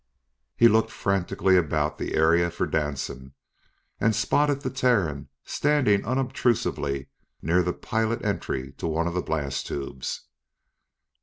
[0.55, 3.35] He looked frantically about the area for Danson
[3.99, 7.09] and spotted the Terran standing unobtrusively
[7.43, 10.21] near the pilot entry to one of the blast tubes.